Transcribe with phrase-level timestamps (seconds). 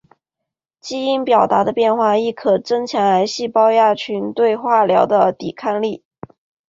[0.79, 6.03] 基因表达的变化亦可增强癌细胞亚群对化疗的抵抗力。